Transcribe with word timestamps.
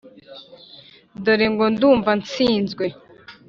dore 1.23 1.47
ngo 1.53 1.65
ndumva 1.73 2.11
nsinzwe 2.21 2.85